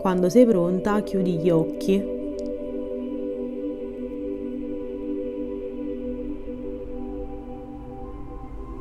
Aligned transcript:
Quando 0.00 0.28
sei 0.28 0.46
pronta, 0.46 1.02
chiudi 1.02 1.38
gli 1.38 1.50
occhi. 1.50 1.94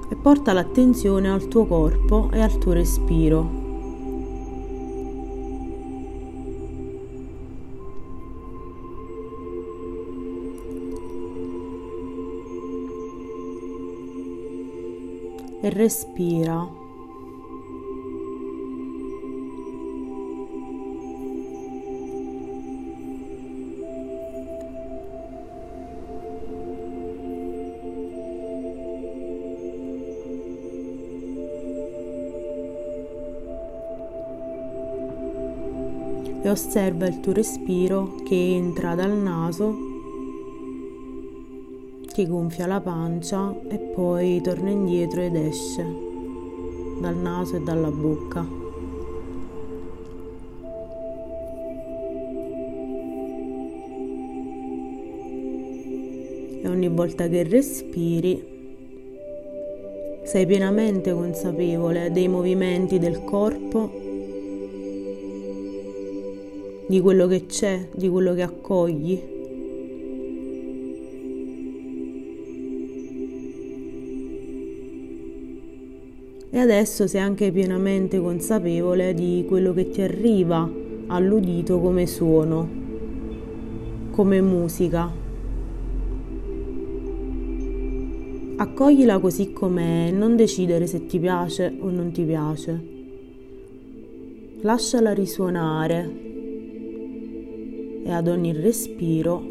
E 0.10 0.15
porta 0.22 0.53
l'attenzione 0.53 1.29
al 1.29 1.47
tuo 1.47 1.65
corpo 1.65 2.29
e 2.31 2.40
al 2.40 2.58
tuo 2.58 2.74
respiro. 2.74 3.65
e 15.62 15.70
respira. 15.70 16.87
E 36.48 36.50
osserva 36.50 37.06
il 37.08 37.20
tuo 37.20 37.34
respiro 37.34 38.22
che 38.24 38.34
entra 38.34 38.96
dal 38.96 39.12
naso 39.12 39.76
ti 42.14 42.26
gonfia 42.26 42.66
la 42.66 42.80
pancia 42.80 43.54
e 43.68 43.78
poi 43.78 44.40
torna 44.42 44.70
indietro 44.70 45.20
ed 45.20 45.36
esce 45.36 45.86
dal 47.02 47.18
naso 47.18 47.58
e 47.58 47.60
dalla 47.60 47.91
bocca. 47.91 48.48
E 56.62 56.68
ogni 56.70 56.88
volta 56.88 57.27
che 57.27 57.43
respiri 57.43 58.55
sei 60.24 60.46
pienamente 60.46 61.12
consapevole 61.12 62.10
dei 62.14 62.30
movimenti 62.30 62.99
del 62.99 63.21
corpo, 63.26 64.06
di 66.88 67.02
quello 67.02 67.27
che 67.27 67.45
c'è, 67.45 67.89
di 67.93 68.09
quello 68.09 68.33
che 68.33 68.41
accogli. 68.41 69.35
e 76.49 76.59
adesso 76.59 77.05
sei 77.05 77.21
anche 77.21 77.52
pienamente 77.52 78.19
consapevole 78.19 79.13
di 79.13 79.45
quello 79.47 79.73
che 79.73 79.91
ti 79.91 80.02
arriva 80.02 80.67
all'udito 81.05 81.80
come 81.80 82.08
suono, 82.08 82.67
come 84.09 84.41
musica. 84.41 85.08
Accoglila 88.55 89.19
così 89.19 89.53
com'è 89.53 90.08
e 90.08 90.11
non 90.11 90.35
decidere 90.35 90.88
se 90.88 91.05
ti 91.05 91.19
piace 91.19 91.77
o 91.80 91.91
non 91.91 92.11
ti 92.11 92.23
piace. 92.23 92.95
Lasciala 94.61 95.13
risuonare 95.13 96.36
e 98.08 98.11
ad 98.13 98.30
ogni 98.30 98.53
respiro 98.53 99.44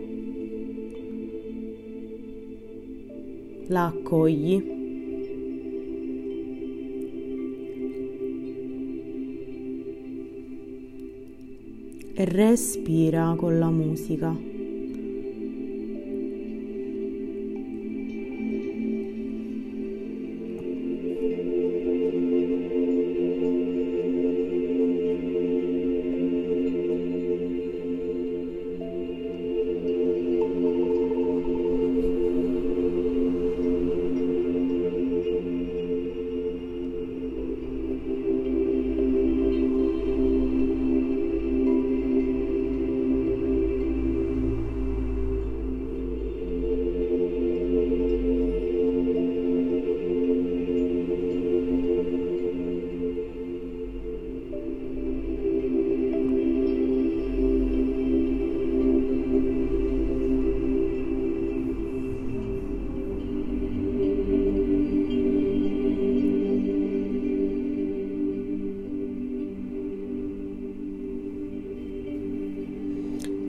la 3.66 3.86
accogli. 3.86 4.74
e 12.18 12.24
respira 12.24 13.34
con 13.36 13.58
la 13.58 13.68
musica. 13.68 14.55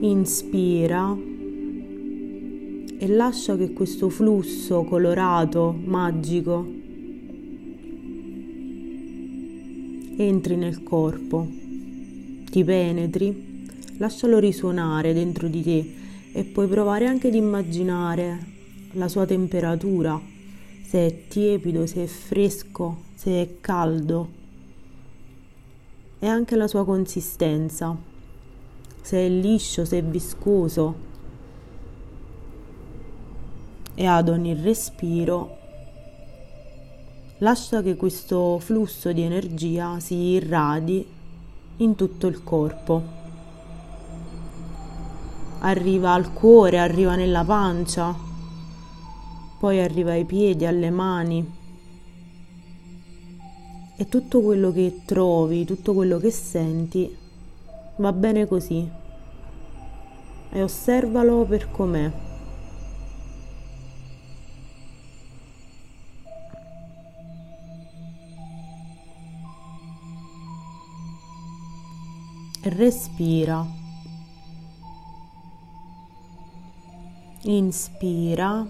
Inspira 0.00 1.16
e 3.00 3.06
lascia 3.08 3.56
che 3.56 3.72
questo 3.72 4.08
flusso 4.08 4.84
colorato, 4.84 5.76
magico, 5.84 6.66
entri 10.16 10.56
nel 10.56 10.84
corpo, 10.84 11.48
ti 12.50 12.62
penetri, 12.62 13.66
lascialo 13.96 14.38
risuonare 14.38 15.12
dentro 15.12 15.48
di 15.48 15.62
te 15.62 15.94
e 16.32 16.44
puoi 16.44 16.68
provare 16.68 17.06
anche 17.06 17.28
ad 17.28 17.34
immaginare 17.34 18.38
la 18.92 19.08
sua 19.08 19.26
temperatura, 19.26 20.20
se 20.84 21.06
è 21.06 21.28
tiepido, 21.28 21.86
se 21.86 22.04
è 22.04 22.06
fresco, 22.06 23.02
se 23.14 23.42
è 23.42 23.48
caldo. 23.60 24.36
E 26.20 26.26
anche 26.26 26.56
la 26.56 26.68
sua 26.68 26.84
consistenza 26.84 27.96
se 29.08 29.24
è 29.24 29.28
liscio, 29.30 29.86
se 29.86 29.96
è 29.96 30.02
viscoso 30.02 30.94
e 33.94 34.04
ad 34.04 34.28
ogni 34.28 34.52
respiro 34.52 35.56
lascia 37.38 37.80
che 37.80 37.96
questo 37.96 38.58
flusso 38.58 39.10
di 39.12 39.22
energia 39.22 39.98
si 39.98 40.14
irradi 40.14 41.06
in 41.78 41.94
tutto 41.94 42.26
il 42.26 42.44
corpo. 42.44 43.02
Arriva 45.60 46.12
al 46.12 46.34
cuore, 46.34 46.78
arriva 46.78 47.14
nella 47.14 47.44
pancia, 47.44 48.14
poi 49.58 49.80
arriva 49.80 50.10
ai 50.10 50.26
piedi, 50.26 50.66
alle 50.66 50.90
mani 50.90 51.52
e 53.96 54.06
tutto 54.06 54.42
quello 54.42 54.70
che 54.70 55.00
trovi, 55.06 55.64
tutto 55.64 55.94
quello 55.94 56.18
che 56.18 56.30
senti 56.30 57.26
Va 58.00 58.12
bene 58.12 58.46
così. 58.46 58.88
E 60.50 60.62
osservalo 60.62 61.44
per 61.44 61.70
com'è. 61.70 62.10
Respira. 72.62 73.66
Inspira 77.42 78.66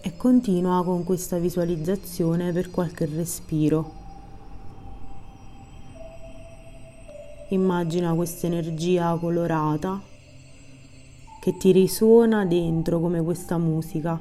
e 0.00 0.16
continua 0.16 0.82
con 0.84 1.04
questa 1.04 1.38
visualizzazione 1.38 2.52
per 2.52 2.70
qualche 2.70 3.06
respiro. 3.06 4.00
Immagina 7.50 8.14
questa 8.14 8.46
energia 8.46 9.14
colorata 9.20 10.11
che 11.42 11.56
ti 11.56 11.72
risuona 11.72 12.44
dentro 12.44 13.00
come 13.00 13.20
questa 13.20 13.58
musica 13.58 14.16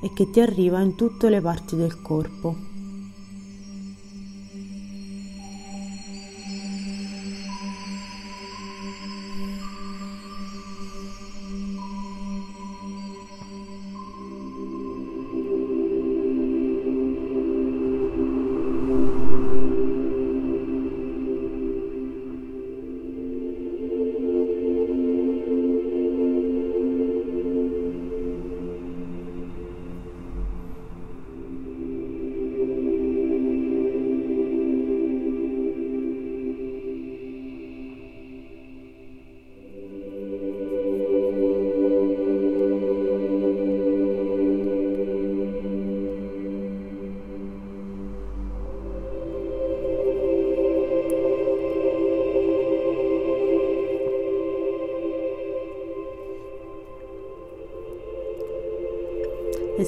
e 0.00 0.12
che 0.14 0.30
ti 0.30 0.38
arriva 0.38 0.78
in 0.78 0.94
tutte 0.94 1.28
le 1.28 1.40
parti 1.40 1.74
del 1.74 2.00
corpo. 2.00 2.54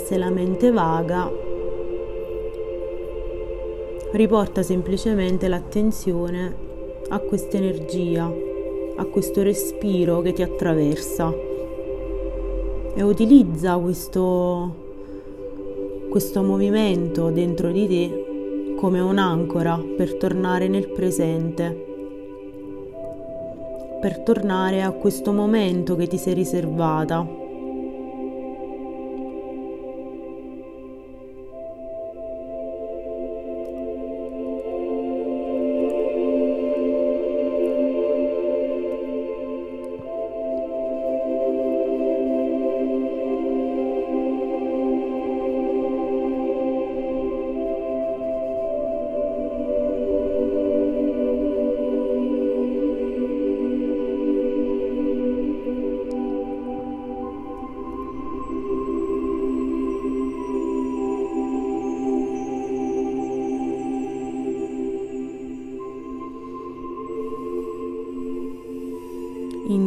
E 0.04 0.06
se 0.06 0.18
la 0.18 0.28
mente 0.28 0.70
vaga, 0.70 1.30
riporta 4.12 4.62
semplicemente 4.62 5.48
l'attenzione 5.48 6.54
a 7.08 7.18
questa 7.20 7.56
energia, 7.56 8.30
a 8.96 9.04
questo 9.06 9.42
respiro 9.42 10.20
che 10.20 10.32
ti 10.32 10.42
attraversa 10.42 11.32
e 12.94 13.02
utilizza 13.02 13.76
questo, 13.78 14.74
questo 16.10 16.42
movimento 16.42 17.30
dentro 17.30 17.72
di 17.72 17.88
te 17.88 18.74
come 18.76 19.00
un'ancora 19.00 19.82
per 19.96 20.16
tornare 20.16 20.68
nel 20.68 20.88
presente 20.88 21.92
per 24.00 24.18
tornare 24.18 24.82
a 24.82 24.90
questo 24.90 25.32
momento 25.32 25.96
che 25.96 26.06
ti 26.06 26.18
sei 26.18 26.34
riservata. 26.34 27.26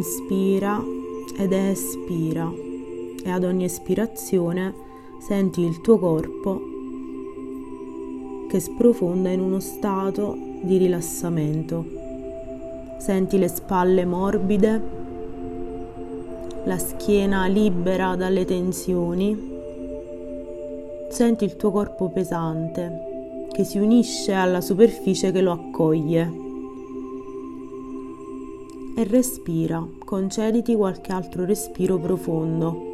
Inspira 0.08 0.82
ed 1.36 1.52
espira. 1.52 2.50
E 3.22 3.30
ad 3.30 3.44
ogni 3.44 3.64
espirazione 3.64 4.72
senti 5.20 5.60
il 5.60 5.82
tuo 5.82 5.98
corpo 5.98 6.60
che 8.48 8.58
sprofonda 8.58 9.28
in 9.28 9.40
uno 9.40 9.60
stato 9.60 10.34
di 10.62 10.78
rilassamento. 10.78 11.84
Senti 12.98 13.36
le 13.38 13.48
spalle 13.48 14.06
morbide, 14.06 14.82
la 16.64 16.78
schiena 16.78 17.46
libera 17.46 18.16
dalle 18.16 18.46
tensioni, 18.46 19.56
senti 21.10 21.44
il 21.44 21.56
tuo 21.56 21.70
corpo 21.70 22.08
pesante 22.08 23.46
che 23.52 23.64
si 23.64 23.78
unisce 23.78 24.32
alla 24.32 24.62
superficie 24.62 25.32
che 25.32 25.40
lo 25.40 25.52
accoglie 25.52 26.47
e 28.98 29.04
respira, 29.04 29.86
concediti 30.04 30.74
qualche 30.74 31.12
altro 31.12 31.44
respiro 31.44 32.00
profondo. 32.00 32.86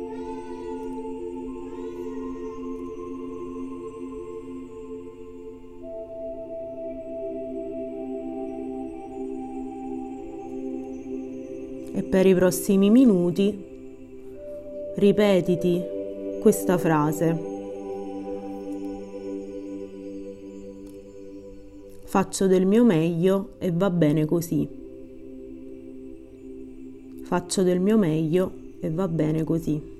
E 11.94 12.02
per 12.02 12.26
i 12.26 12.34
prossimi 12.34 12.90
minuti 12.90 13.64
ripetiti 14.96 15.82
questa 16.42 16.76
frase. 16.76 17.52
Faccio 22.04 22.46
del 22.46 22.66
mio 22.66 22.84
meglio 22.84 23.54
e 23.56 23.72
va 23.72 23.88
bene 23.88 24.26
così 24.26 24.82
faccio 27.24 27.62
del 27.62 27.80
mio 27.80 27.96
meglio 27.96 28.52
e 28.80 28.90
va 28.90 29.08
bene 29.08 29.44
così. 29.44 29.93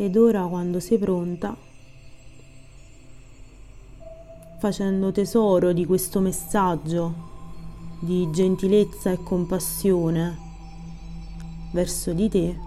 Ed 0.00 0.16
ora 0.16 0.46
quando 0.46 0.80
sei 0.80 0.96
pronta, 0.96 1.54
facendo 4.58 5.12
tesoro 5.12 5.74
di 5.74 5.84
questo 5.84 6.20
messaggio 6.20 7.12
di 7.98 8.26
gentilezza 8.30 9.10
e 9.10 9.22
compassione 9.22 10.38
verso 11.72 12.14
di 12.14 12.28
te, 12.30 12.58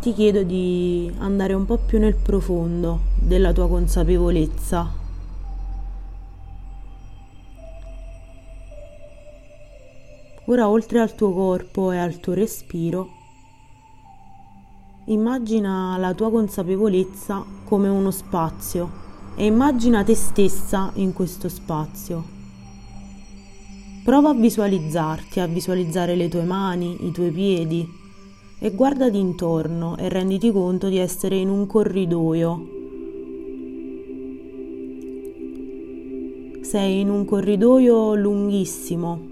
ti 0.00 0.14
chiedo 0.14 0.44
di 0.44 1.12
andare 1.18 1.52
un 1.52 1.66
po' 1.66 1.76
più 1.76 1.98
nel 1.98 2.16
profondo 2.16 3.00
della 3.20 3.52
tua 3.52 3.68
consapevolezza. 3.68 4.90
Ora 10.46 10.70
oltre 10.70 11.00
al 11.00 11.14
tuo 11.14 11.34
corpo 11.34 11.92
e 11.92 11.98
al 11.98 12.18
tuo 12.18 12.32
respiro, 12.32 13.20
immagina 15.06 15.96
la 15.98 16.14
tua 16.14 16.30
consapevolezza 16.30 17.44
come 17.64 17.88
uno 17.88 18.12
spazio 18.12 19.00
e 19.34 19.46
immagina 19.46 20.04
te 20.04 20.14
stessa 20.14 20.92
in 20.94 21.12
questo 21.12 21.48
spazio. 21.48 22.40
Prova 24.04 24.30
a 24.30 24.34
visualizzarti, 24.34 25.40
a 25.40 25.46
visualizzare 25.46 26.14
le 26.14 26.28
tue 26.28 26.44
mani, 26.44 27.06
i 27.06 27.10
tuoi 27.10 27.30
piedi 27.30 27.88
e 28.58 28.70
guardati 28.70 29.18
intorno 29.18 29.96
e 29.96 30.08
renditi 30.08 30.52
conto 30.52 30.88
di 30.88 30.98
essere 30.98 31.36
in 31.36 31.48
un 31.48 31.66
corridoio. 31.66 32.68
Sei 36.62 37.00
in 37.00 37.10
un 37.10 37.24
corridoio 37.24 38.14
lunghissimo 38.14 39.31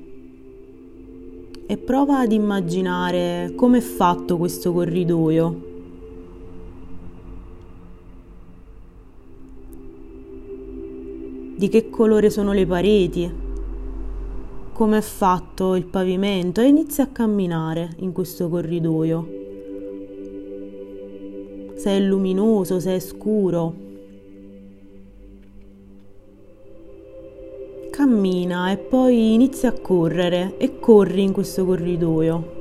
e 1.71 1.77
prova 1.77 2.19
ad 2.19 2.33
immaginare 2.33 3.53
come 3.55 3.79
è 3.79 3.81
fatto 3.81 4.37
questo 4.37 4.73
corridoio. 4.73 5.69
di 11.57 11.69
che 11.69 11.89
colore 11.91 12.29
sono 12.29 12.53
le 12.53 12.67
pareti, 12.67 13.31
come 14.73 14.99
è 14.99 15.01
fatto 15.01 15.77
il 15.77 15.85
pavimento 15.85 16.61
e 16.61 16.67
inizia 16.67 17.05
a 17.05 17.09
camminare 17.09 17.91
in 17.99 18.13
questo 18.13 18.49
corridoio. 18.49 19.29
Se 21.77 21.91
è 21.91 22.01
luminoso, 22.01 22.81
se 22.81 22.97
è 22.97 22.99
scuro. 22.99 23.90
Cammina 28.01 28.73
e 28.73 28.79
poi 28.79 29.35
inizia 29.35 29.69
a 29.69 29.79
correre 29.79 30.55
e 30.57 30.79
corri 30.79 31.23
in 31.23 31.33
questo 31.33 31.67
corridoio. 31.67 32.59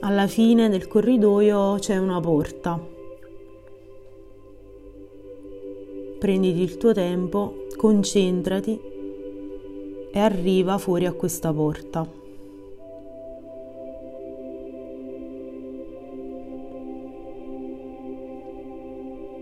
Alla 0.00 0.26
fine 0.26 0.68
del 0.68 0.86
corridoio 0.88 1.76
c'è 1.78 1.96
una 1.96 2.20
porta. 2.20 2.78
Prenditi 6.18 6.60
il 6.60 6.76
tuo 6.76 6.92
tempo, 6.92 7.64
concentrati 7.78 8.92
e 10.16 10.20
arriva 10.20 10.78
fuori 10.78 11.06
a 11.06 11.12
questa 11.12 11.52
porta. 11.52 12.06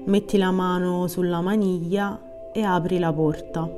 Metti 0.05 0.39
la 0.39 0.51
mano 0.51 1.09
sulla 1.09 1.43
maniglia 1.43 2.19
e 2.55 2.63
apri 2.63 2.99
la 2.99 3.13
porta. 3.13 3.71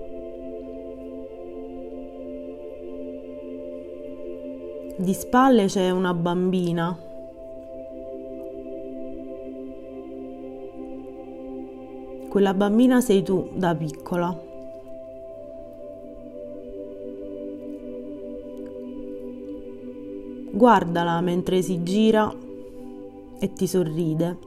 Di 4.96 5.12
spalle 5.14 5.66
c'è 5.66 5.90
una 5.90 6.14
bambina. 6.14 6.96
Quella 12.28 12.54
bambina 12.54 13.00
sei 13.00 13.24
tu 13.24 13.50
da 13.52 13.74
piccola. 13.74 14.52
Guardala 20.54 21.20
mentre 21.20 21.62
si 21.62 21.82
gira 21.82 22.32
e 23.40 23.52
ti 23.52 23.66
sorride. 23.66 24.38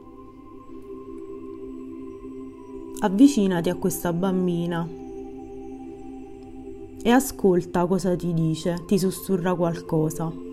Avvicinati 3.00 3.68
a 3.68 3.74
questa 3.74 4.10
bambina 4.14 4.88
e 7.02 7.10
ascolta 7.10 7.84
cosa 7.84 8.16
ti 8.16 8.32
dice, 8.32 8.84
ti 8.86 8.98
sussurra 8.98 9.54
qualcosa. 9.54 10.47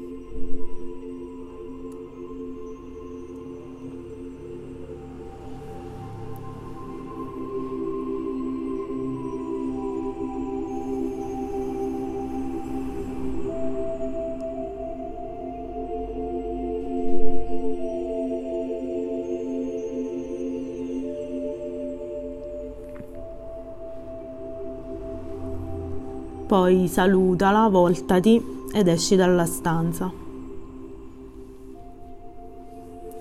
Poi 26.56 26.88
salutala, 26.88 27.68
voltati 27.68 28.42
ed 28.72 28.88
esci 28.88 29.18
dalla 29.18 29.46
stanza. 29.46 30.10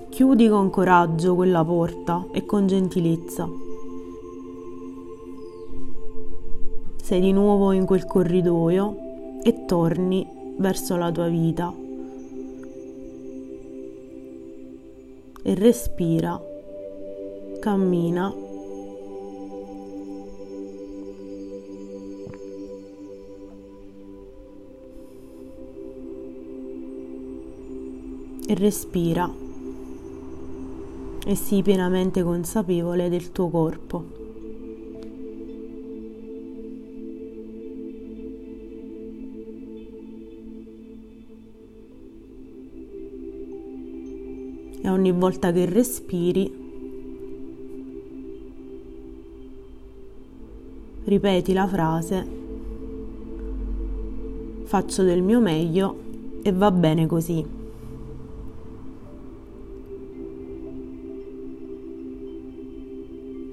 Chiudi 0.09 0.49
con 0.49 0.71
coraggio 0.71 1.35
quella 1.35 1.65
porta 1.65 2.27
e 2.31 2.47
con 2.47 2.69
gentilezza. 2.69 3.49
Sei 7.03 7.21
di 7.21 7.33
nuovo 7.33 7.73
in 7.73 7.87
quel 7.87 8.05
corridoio 8.05 8.97
e 9.43 9.65
torni 9.65 10.25
verso 10.59 10.95
la 10.95 11.11
tua 11.11 11.27
vita. 11.27 11.75
E 15.43 15.55
respira, 15.55 16.41
cammina 17.59 18.44
respira 28.55 29.31
e 31.27 31.35
sii 31.35 31.63
pienamente 31.63 32.23
consapevole 32.23 33.09
del 33.09 33.33
tuo 33.33 33.49
corpo. 33.49 34.05
E 44.83 44.89
ogni 44.89 45.13
volta 45.13 45.51
che 45.51 45.65
respiri, 45.65 46.63
ripeti 51.05 51.53
la 51.53 51.67
frase 51.67 52.43
faccio 54.65 55.05
del 55.05 55.23
mio 55.23 55.41
meglio 55.41 55.97
e 56.43 56.51
va 56.53 56.71
bene 56.71 57.07
così. 57.07 57.64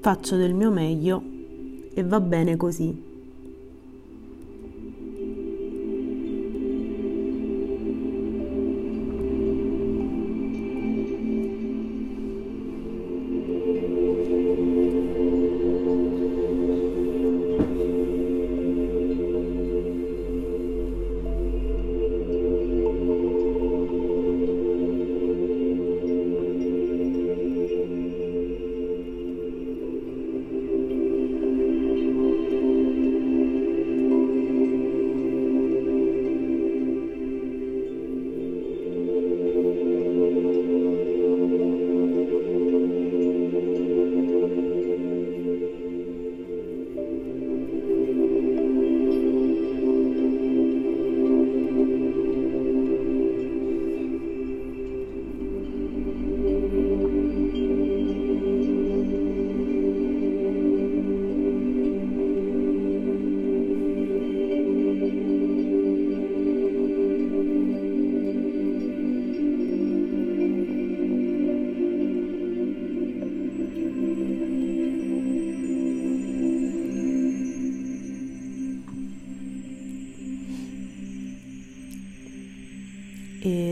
Faccio 0.02 0.34
del 0.34 0.52
mio 0.52 0.72
meglio 0.72 1.22
e 1.94 2.02
va 2.02 2.18
bene 2.18 2.56
così. 2.56 3.11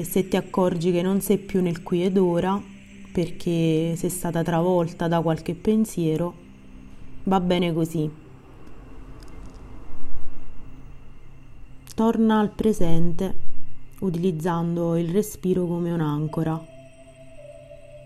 Se 0.04 0.28
ti 0.28 0.36
accorgi 0.36 0.92
che 0.92 1.02
non 1.02 1.20
sei 1.20 1.38
più 1.38 1.60
nel 1.60 1.82
qui 1.82 2.04
ed 2.04 2.16
ora 2.16 2.60
perché 3.12 3.94
sei 3.96 4.10
stata 4.10 4.42
travolta 4.42 5.08
da 5.08 5.20
qualche 5.20 5.54
pensiero, 5.54 6.34
va 7.24 7.40
bene 7.40 7.72
così. 7.72 8.08
Torna 11.94 12.38
al 12.38 12.50
presente 12.50 13.34
utilizzando 14.00 14.96
il 14.96 15.08
respiro 15.08 15.66
come 15.66 15.90
un'ancora. 15.90 16.78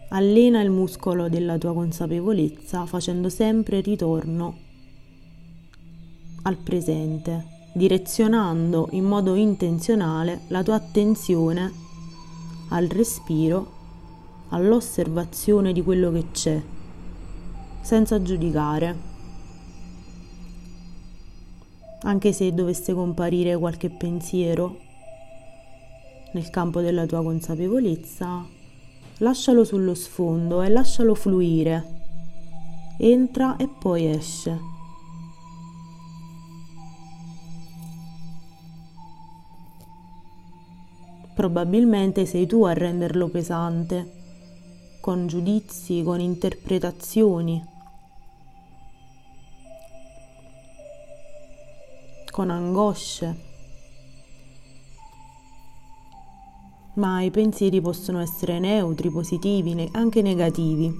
Allena 0.08 0.60
il 0.60 0.70
muscolo 0.70 1.28
della 1.28 1.58
tua 1.58 1.72
consapevolezza 1.72 2.86
facendo 2.86 3.28
sempre 3.28 3.80
ritorno 3.80 4.58
al 6.42 6.56
presente, 6.56 7.46
direzionando 7.72 8.88
in 8.92 9.04
modo 9.04 9.34
intenzionale 9.34 10.42
la 10.48 10.62
tua 10.62 10.74
attenzione 10.74 11.83
al 12.74 12.88
respiro, 12.88 13.72
all'osservazione 14.48 15.72
di 15.72 15.80
quello 15.80 16.10
che 16.10 16.24
c'è, 16.32 16.60
senza 17.80 18.20
giudicare. 18.20 19.12
Anche 22.02 22.32
se 22.32 22.52
dovesse 22.52 22.92
comparire 22.92 23.56
qualche 23.56 23.90
pensiero 23.90 24.80
nel 26.32 26.50
campo 26.50 26.80
della 26.80 27.06
tua 27.06 27.22
consapevolezza, 27.22 28.44
lascialo 29.18 29.62
sullo 29.62 29.94
sfondo 29.94 30.60
e 30.60 30.68
lascialo 30.68 31.14
fluire. 31.14 31.92
Entra 32.98 33.56
e 33.56 33.68
poi 33.68 34.06
esce. 34.06 34.73
Probabilmente 41.34 42.26
sei 42.26 42.46
tu 42.46 42.64
a 42.64 42.72
renderlo 42.72 43.28
pesante, 43.28 44.22
con 45.00 45.26
giudizi, 45.26 46.02
con 46.04 46.20
interpretazioni, 46.20 47.62
con 52.30 52.50
angosce. 52.50 53.52
Ma 56.94 57.22
i 57.22 57.32
pensieri 57.32 57.80
possono 57.80 58.20
essere 58.20 58.60
neutri, 58.60 59.10
positivi, 59.10 59.88
anche 59.92 60.22
negativi. 60.22 60.92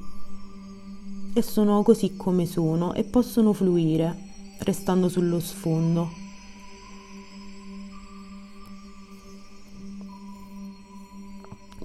E 1.32 1.42
sono 1.42 1.82
così 1.84 2.16
come 2.16 2.44
sono 2.46 2.92
e 2.92 3.04
possono 3.04 3.52
fluire, 3.52 4.16
restando 4.58 5.08
sullo 5.08 5.38
sfondo. 5.38 6.23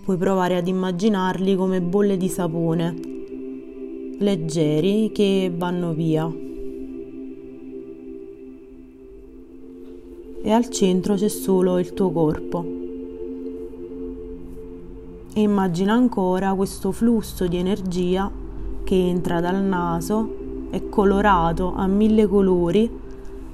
Puoi 0.09 0.19
provare 0.19 0.57
ad 0.57 0.67
immaginarli 0.67 1.55
come 1.55 1.81
bolle 1.81 2.17
di 2.17 2.29
sapone, 2.29 2.95
leggeri 4.17 5.11
che 5.13 5.53
vanno 5.55 5.93
via. 5.93 6.27
E 10.41 10.51
al 10.51 10.67
centro 10.69 11.13
c'è 11.13 11.27
solo 11.27 11.77
il 11.77 11.93
tuo 11.93 12.09
corpo. 12.09 12.65
E 15.31 15.41
immagina 15.41 15.93
ancora 15.93 16.55
questo 16.55 16.91
flusso 16.91 17.45
di 17.45 17.57
energia 17.57 18.31
che 18.83 18.95
entra 18.95 19.39
dal 19.39 19.61
naso, 19.61 20.37
è 20.71 20.89
colorato 20.89 21.75
a 21.75 21.85
mille 21.85 22.25
colori 22.25 22.89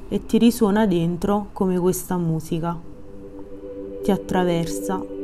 e 0.07 0.25
ti 0.25 0.37
risuona 0.37 0.87
dentro 0.87 1.47
come 1.51 1.77
questa 1.77 2.15
musica. 2.15 2.79
Ti 4.01 4.09
attraversa 4.09 5.14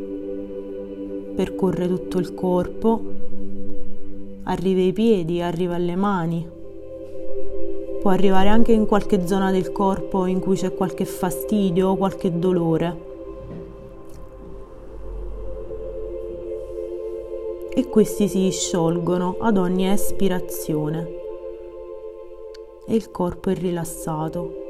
percorre 1.41 1.87
tutto 1.87 2.19
il 2.19 2.35
corpo, 2.35 3.01
arriva 4.43 4.79
ai 4.79 4.93
piedi, 4.93 5.41
arriva 5.41 5.73
alle 5.73 5.95
mani, 5.95 6.47
può 7.99 8.11
arrivare 8.11 8.49
anche 8.49 8.73
in 8.73 8.85
qualche 8.85 9.25
zona 9.25 9.49
del 9.49 9.71
corpo 9.71 10.27
in 10.27 10.39
cui 10.39 10.55
c'è 10.55 10.71
qualche 10.75 11.03
fastidio 11.03 11.89
o 11.89 11.95
qualche 11.95 12.37
dolore. 12.37 13.09
E 17.73 17.87
questi 17.89 18.27
si 18.27 18.51
sciolgono 18.51 19.37
ad 19.39 19.57
ogni 19.57 19.89
espirazione 19.89 21.07
e 22.85 22.93
il 22.93 23.09
corpo 23.09 23.49
è 23.49 23.55
rilassato. 23.55 24.60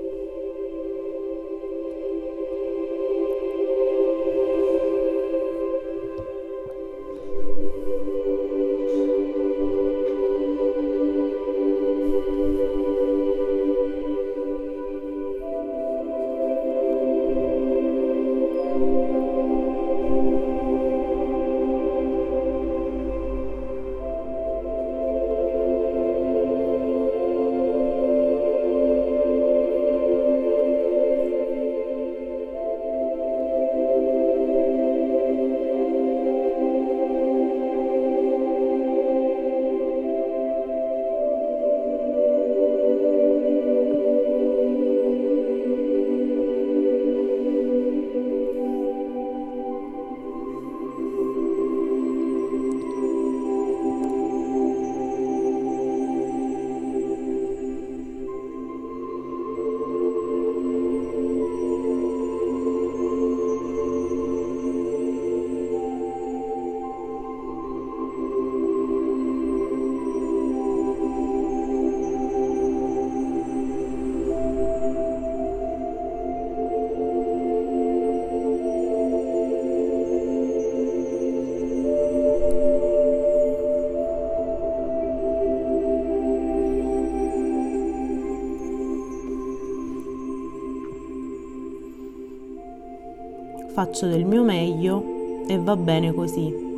Faccio 93.81 94.05
del 94.05 94.25
mio 94.25 94.43
meglio 94.43 95.43
e 95.47 95.57
va 95.57 95.75
bene 95.75 96.13
così. 96.13 96.69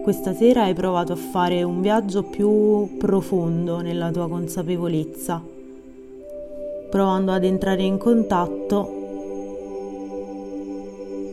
Questa 0.00 0.32
sera 0.32 0.62
hai 0.62 0.74
provato 0.74 1.12
a 1.12 1.16
fare 1.16 1.64
un 1.64 1.80
viaggio 1.80 2.22
più 2.22 2.96
profondo 2.98 3.80
nella 3.80 4.12
tua 4.12 4.28
consapevolezza, 4.28 5.42
provando 6.88 7.32
ad 7.32 7.42
entrare 7.42 7.82
in 7.82 7.98
contatto 7.98 8.94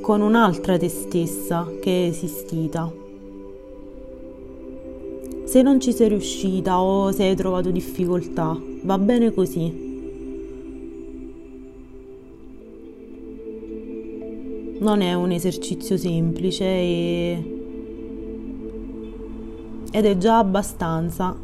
con 0.02 0.22
un'altra 0.22 0.80
te 0.80 0.90
stessa 0.90 1.68
che 1.80 2.06
è 2.06 2.08
esistita. 2.08 2.92
Se 5.44 5.62
non 5.62 5.80
ci 5.80 5.94
sei 5.94 6.10
riuscita 6.10 6.82
o 6.82 7.12
se 7.12 7.24
hai 7.24 7.36
trovato 7.36 7.70
difficoltà, 7.70 8.74
va 8.86 9.00
bene 9.00 9.34
così. 9.34 9.84
Non 14.80 15.02
è 15.02 15.14
un 15.14 15.32
esercizio 15.32 15.98
semplice 15.98 16.66
e... 16.66 17.44
ed 19.92 20.06
è 20.06 20.18
già 20.18 20.38
abbastanza 20.38 21.36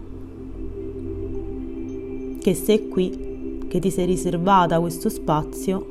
che 2.40 2.54
sei 2.54 2.88
qui, 2.88 3.66
che 3.68 3.80
ti 3.80 3.90
sei 3.90 4.06
riservata 4.06 4.80
questo 4.80 5.10
spazio 5.10 5.90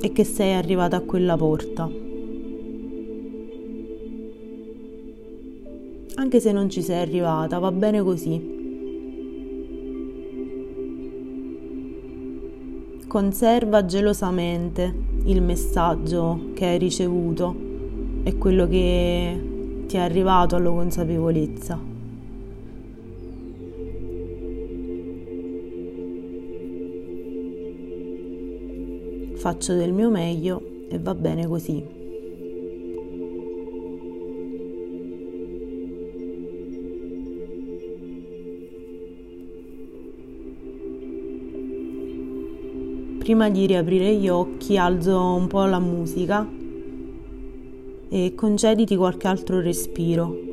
e 0.00 0.12
che 0.12 0.24
sei 0.24 0.54
arrivata 0.54 0.96
a 0.96 1.00
quella 1.00 1.36
porta. 1.36 2.07
Anche 6.18 6.40
se 6.40 6.50
non 6.50 6.68
ci 6.68 6.82
sei 6.82 7.00
arrivata, 7.00 7.60
va 7.60 7.70
bene 7.70 8.02
così. 8.02 8.56
Conserva 13.06 13.84
gelosamente 13.84 14.92
il 15.26 15.40
messaggio 15.40 16.50
che 16.54 16.66
hai 16.66 16.78
ricevuto 16.78 17.54
e 18.24 18.36
quello 18.36 18.66
che 18.66 19.84
ti 19.86 19.96
è 19.96 20.00
arrivato 20.00 20.56
alla 20.56 20.70
consapevolezza. 20.70 21.78
Faccio 29.36 29.74
del 29.74 29.92
mio 29.92 30.10
meglio 30.10 30.60
e 30.90 30.98
va 30.98 31.14
bene 31.14 31.46
così. 31.46 31.97
Prima 43.28 43.50
di 43.50 43.66
riaprire 43.66 44.14
gli 44.14 44.26
occhi 44.26 44.78
alzo 44.78 45.34
un 45.34 45.48
po' 45.48 45.66
la 45.66 45.78
musica 45.78 46.48
e 48.08 48.32
concediti 48.34 48.96
qualche 48.96 49.28
altro 49.28 49.60
respiro. 49.60 50.47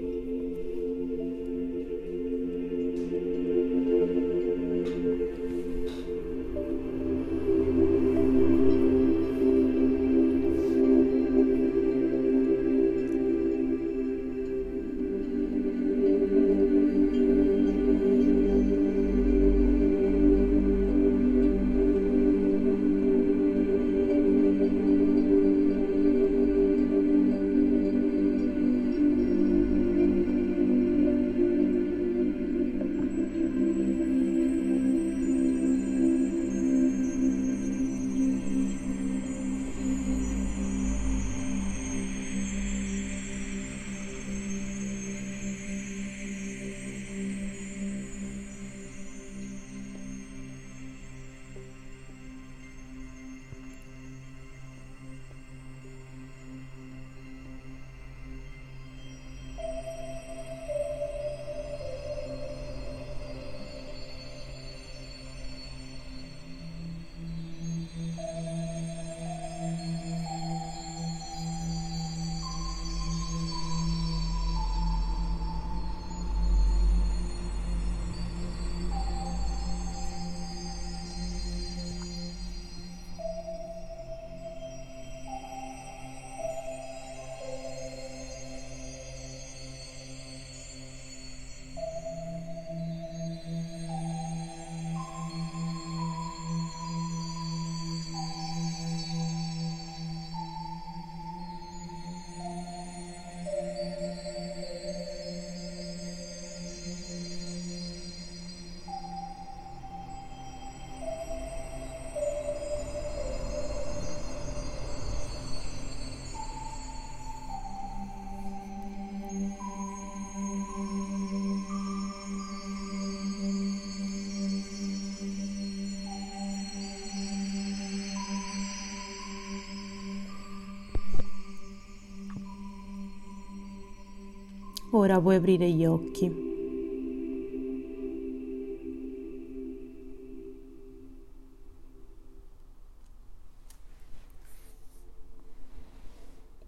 Ora 134.97 135.19
puoi 135.19 135.35
aprire 135.35 135.69
gli 135.69 135.85
occhi. 135.85 136.44